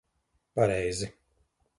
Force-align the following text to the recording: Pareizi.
Pareizi. 0.55 1.07